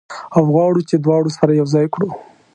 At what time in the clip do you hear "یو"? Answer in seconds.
1.59-1.67